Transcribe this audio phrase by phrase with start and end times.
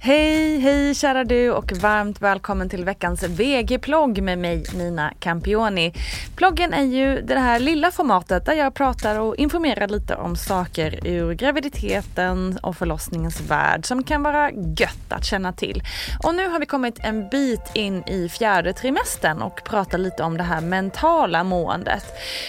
[0.00, 5.92] Hej, hej kära du och varmt välkommen till veckans VG-plogg med mig Nina Campioni.
[6.36, 11.06] Ploggen är ju det här lilla formatet där jag pratar och informerar lite om saker
[11.06, 15.82] ur graviditeten och förlossningens värld som kan vara gött att känna till.
[16.24, 20.36] Och nu har vi kommit en bit in i fjärde trimestern och pratar lite om
[20.36, 22.04] det här mentala måendet.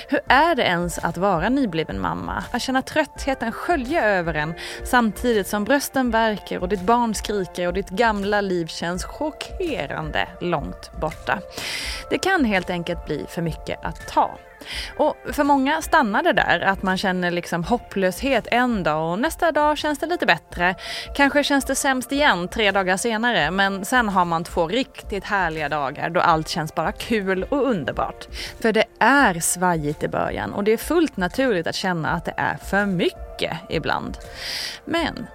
[0.09, 2.43] Hur är det ens att vara nybliven mamma?
[2.51, 7.67] Att känna tröttheten skölja över en samtidigt som brösten värker och ditt barn skriker rika
[7.67, 11.39] och ditt gamla liv känns chockerande långt borta.
[12.09, 14.31] Det kan helt enkelt bli för mycket att ta.
[14.97, 19.51] Och för många stannar det där, att man känner liksom hopplöshet en dag och nästa
[19.51, 20.75] dag känns det lite bättre.
[21.16, 25.69] Kanske känns det sämst igen tre dagar senare men sen har man två riktigt härliga
[25.69, 28.28] dagar då allt känns bara kul och underbart.
[28.61, 32.33] För det är svajigt i början och det är fullt naturligt att känna att det
[32.38, 34.17] är för mycket mycket, ibland.
[34.85, 35.27] Men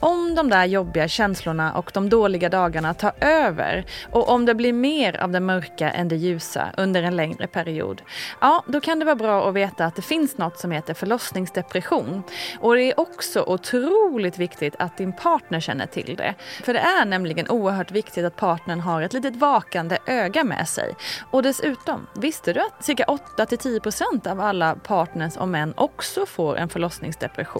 [0.00, 4.72] om de där jobbiga känslorna och de dåliga dagarna tar över och om det blir
[4.72, 8.02] mer av det mörka än det ljusa under en längre period,
[8.40, 12.22] ja då kan det vara bra att veta att det finns något som heter förlossningsdepression.
[12.60, 16.34] Och det är också otroligt viktigt att din partner känner till det.
[16.64, 20.94] För det är nämligen oerhört viktigt att partnern har ett litet vakande öga med sig.
[21.30, 26.68] Och dessutom, visste du att cirka 8-10% av alla partners och män också får en
[26.68, 27.51] förlossningsdepression?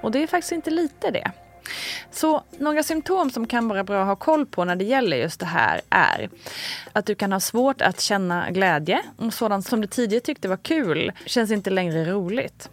[0.00, 1.30] Och det är faktiskt inte lite det.
[2.10, 5.40] Så några symptom som kan vara bra att ha koll på när det gäller just
[5.40, 6.28] det här är
[6.92, 10.56] att du kan ha svårt att känna glädje och sådant som du tidigare tyckte var
[10.56, 12.68] kul känns inte längre roligt.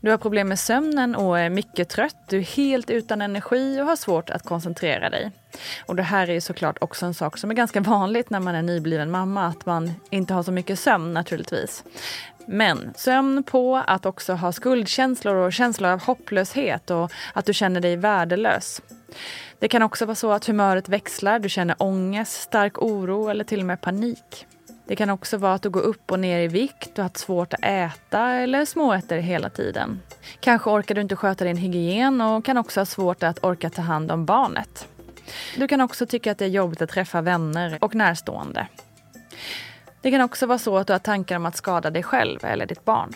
[0.00, 2.16] Du har problem med sömnen och är mycket trött.
[2.28, 5.30] Du är helt utan energi och har svårt att koncentrera dig.
[5.86, 8.62] Och det här är såklart också en sak som är ganska vanligt när man är
[8.62, 11.84] nybliven mamma, att man inte har så mycket sömn naturligtvis.
[12.46, 17.80] Men sömn på att också ha skuldkänslor och känslor av hopplöshet och att du känner
[17.80, 18.82] dig värdelös.
[19.58, 23.60] Det kan också vara så att humöret växlar, du känner ångest, stark oro eller till
[23.60, 24.46] och med panik.
[24.88, 27.54] Det kan också vara att du går upp och ner i vikt, och har svårt
[27.54, 30.00] att äta eller småäter hela tiden.
[30.40, 33.82] Kanske orkar du inte sköta din hygien och kan också ha svårt att orka ta
[33.82, 34.88] hand om barnet.
[35.56, 38.66] Du kan också tycka att det är jobbigt att träffa vänner och närstående.
[40.02, 42.66] Det kan också vara så att du har tankar om att skada dig själv eller
[42.66, 43.12] ditt barn.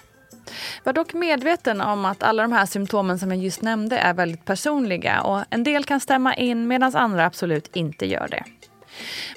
[0.84, 4.44] Var dock medveten om att alla de här symptomen som jag just nämnde är väldigt
[4.44, 8.44] personliga och en del kan stämma in medan andra absolut inte gör det.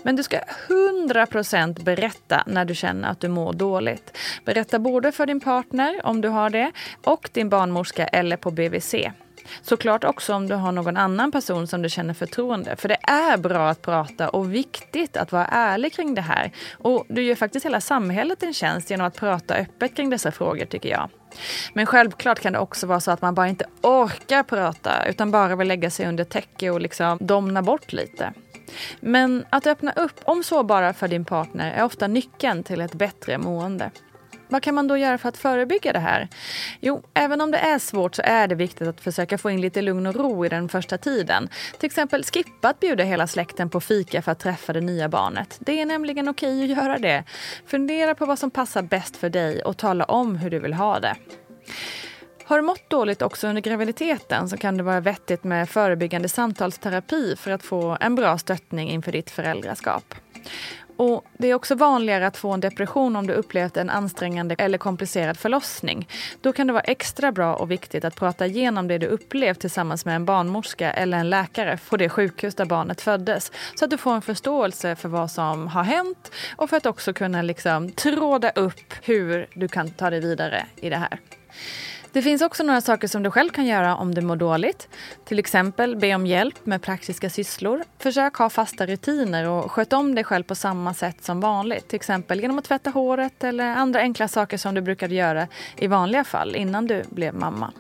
[0.04, 4.18] Men du ska 100% berätta när du känner att du mår dåligt.
[4.46, 6.72] Berätta både för din partner, om du har det,
[7.04, 8.96] och din barnmorska eller på BVC.
[9.62, 12.76] Såklart också om du har någon annan person som du känner förtroende.
[12.76, 16.52] För det är bra att prata och viktigt att vara ärlig kring det här.
[16.74, 20.66] Och du gör faktiskt hela samhället en tjänst genom att prata öppet kring dessa frågor
[20.66, 21.10] tycker jag.
[21.74, 25.56] Men självklart kan det också vara så att man bara inte orkar prata utan bara
[25.56, 28.34] vill lägga sig under täcke och liksom domna bort lite.
[29.00, 32.94] Men att öppna upp, om så bara för din partner, är ofta nyckeln till ett
[32.94, 33.92] bättre mående.
[34.48, 36.28] Vad kan man då göra för att förebygga det här?
[36.80, 39.82] Jo, även om det är svårt så är det viktigt att försöka få in lite
[39.82, 41.50] lugn och ro i den första tiden.
[41.80, 45.58] Till exempel skippa att bjuda hela släkten på fika för att träffa det nya barnet.
[45.60, 47.24] Det är nämligen okej att göra det.
[47.66, 51.00] Fundera på vad som passar bäst för dig och tala om hur du vill ha
[51.00, 51.16] det.
[52.48, 57.36] Har du mått dåligt också under graviditeten så kan det vara vettigt med förebyggande samtalsterapi
[57.36, 60.16] för att få en bra stöttning inför ditt föräldraskap.
[60.98, 64.78] Och Det är också vanligare att få en depression om du upplevt en ansträngande eller
[64.78, 66.08] komplicerad förlossning.
[66.42, 70.06] Då kan det vara extra bra och viktigt att prata igenom det du upplevt tillsammans
[70.06, 73.52] med en barnmorska eller en läkare på det sjukhus där barnet föddes.
[73.76, 77.14] Så att du får en förståelse för vad som har hänt och för att också
[77.14, 81.20] kunna liksom tråda upp hur du kan ta dig vidare i det här.
[82.16, 84.90] Det finns också några saker som du själv kan göra om du mår dåligt.
[85.26, 87.84] Till exempel be om hjälp med praktiska sysslor.
[88.00, 91.88] Försök ha fasta rutiner och sköt om dig själv på samma sätt som vanligt.
[91.88, 95.48] Till exempel genom att tvätta håret eller andra enkla saker som du brukade göra
[95.78, 97.72] i vanliga fall innan du blev mamma.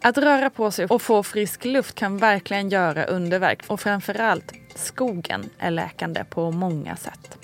[0.00, 5.50] Att röra på sig och få frisk luft kan verkligen göra underverk och framförallt skogen
[5.58, 7.39] är läkande på många sätt.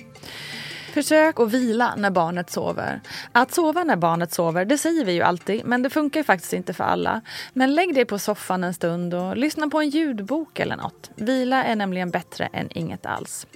[0.96, 3.00] Försök att vila när barnet sover.
[3.32, 6.52] Att sova när barnet sover, det säger vi ju alltid, men det funkar ju faktiskt
[6.52, 7.20] inte för alla.
[7.52, 11.10] Men lägg dig på soffan en stund och lyssna på en ljudbok eller något.
[11.16, 13.46] Vila är nämligen bättre än inget alls.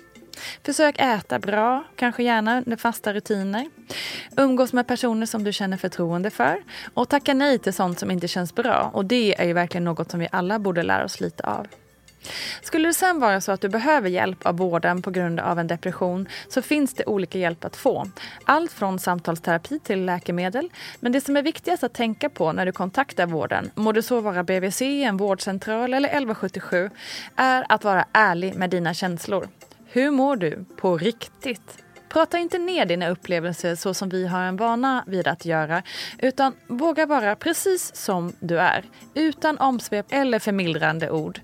[0.64, 3.70] Försök äta bra, kanske gärna under fasta rutiner.
[4.36, 6.56] Umgås med personer som du känner förtroende för.
[6.94, 8.90] Och tacka nej till sånt som inte känns bra.
[8.94, 11.66] Och det är ju verkligen något som vi alla borde lära oss lite av.
[12.62, 15.66] Skulle det sen vara så att du behöver hjälp av vården på grund av en
[15.66, 18.06] depression så finns det olika hjälp att få.
[18.44, 20.70] Allt från samtalsterapi till läkemedel.
[21.00, 24.20] Men det som är viktigast att tänka på när du kontaktar vården, må det så
[24.20, 26.90] vara BVC, en vårdcentral eller 1177,
[27.36, 29.48] är att vara ärlig med dina känslor.
[29.86, 31.78] Hur mår du på riktigt?
[32.08, 35.82] Prata inte ner dina upplevelser så som vi har en vana vid att göra,
[36.18, 38.84] utan våga vara precis som du är,
[39.14, 41.40] utan omsvep eller förmildrande ord.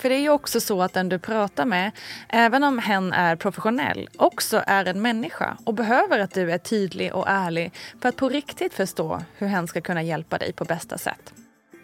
[0.00, 1.90] För det är ju också så att den du pratar med,
[2.28, 7.14] även om hen är professionell, också är en människa och behöver att du är tydlig
[7.14, 10.98] och ärlig för att på riktigt förstå hur hen ska kunna hjälpa dig på bästa
[10.98, 11.32] sätt.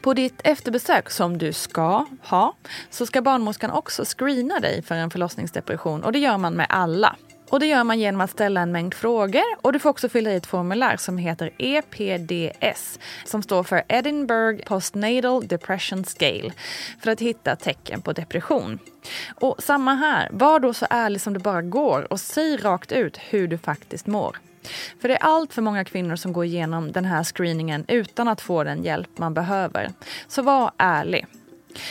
[0.02, 2.54] På ditt efterbesök, som du ska ha,
[2.90, 7.16] så ska barnmorskan också screena dig för en förlossningsdepression och det gör man med alla.
[7.50, 10.30] Och det gör man genom att ställa en mängd frågor och du får också fylla
[10.30, 16.52] i ett formulär som heter EPDS som står för Edinburgh Postnatal Depression Scale
[17.00, 18.78] för att hitta tecken på depression.
[19.34, 23.16] Och samma här, var då så ärlig som det bara går och säg rakt ut
[23.16, 24.36] hur du faktiskt mår.
[25.00, 28.40] För det är allt för många kvinnor som går igenom den här screeningen utan att
[28.40, 29.92] få den hjälp man behöver.
[30.28, 31.26] Så var ärlig.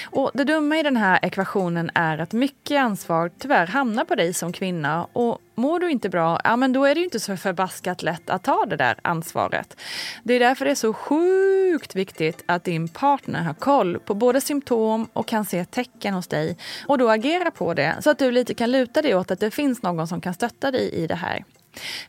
[0.03, 4.33] Och det dumma i den här ekvationen är att mycket ansvar tyvärr hamnar på dig
[4.33, 7.37] som kvinna och mår du inte bra, ja men då är det ju inte så
[7.37, 9.77] förbaskat lätt att ta det där ansvaret.
[10.23, 14.41] Det är därför det är så sjukt viktigt att din partner har koll på både
[14.41, 16.57] symptom och kan se tecken hos dig
[16.87, 19.51] och då agera på det så att du lite kan luta dig åt att det
[19.51, 21.45] finns någon som kan stötta dig i det här.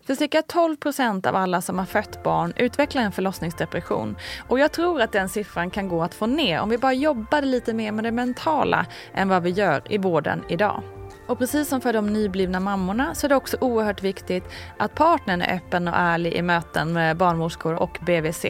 [0.07, 4.17] För cirka 12 procent av alla som har fött barn utvecklar en förlossningsdepression.
[4.49, 7.47] Och jag tror att den siffran kan gå att få ner om vi bara jobbade
[7.47, 10.96] lite mer med det mentala än vad vi gör i vården idag.
[11.26, 14.45] Och precis som för de nyblivna mammorna så är det också oerhört viktigt
[14.78, 18.45] att partnern är öppen och ärlig i möten med barnmorskor och BVC.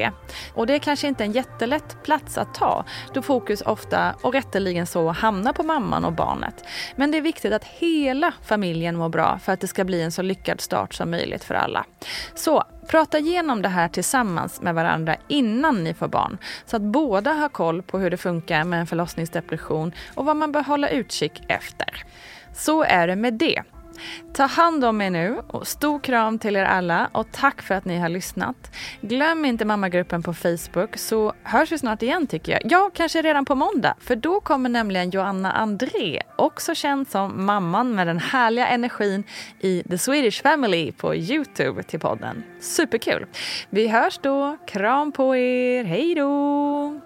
[0.54, 4.86] Och det är kanske inte en jättelätt plats att ta då fokus ofta, och rätteligen
[4.86, 6.64] så, hamnar på mamman och barnet.
[6.96, 10.12] Men det är viktigt att hela familjen mår bra för att det ska bli en
[10.12, 11.84] så lyckad start som möjligt för alla.
[12.34, 17.32] Så Prata igenom det här tillsammans med varandra innan ni får barn så att båda
[17.32, 21.42] har koll på hur det funkar med en förlossningsdepression och vad man bör hålla utkik
[21.48, 22.04] efter.
[22.56, 23.62] Så är det med det.
[24.32, 27.84] Ta hand om er nu och stor kram till er alla och tack för att
[27.84, 28.70] ni har lyssnat.
[29.00, 32.60] Glöm inte mammagruppen på Facebook så hörs vi snart igen tycker jag.
[32.64, 37.94] Ja, kanske redan på måndag för då kommer nämligen Joanna André, också känd som mamman
[37.94, 39.24] med den härliga energin
[39.60, 42.42] i The Swedish Family på Youtube till podden.
[42.60, 43.26] Superkul!
[43.70, 44.56] Vi hörs då.
[44.66, 45.84] Kram på er.
[45.84, 47.05] Hej då!